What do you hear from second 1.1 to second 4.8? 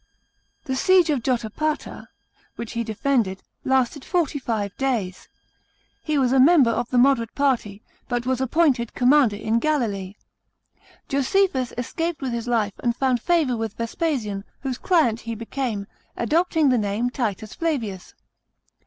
of Jotapata, which he defended, lasted forty five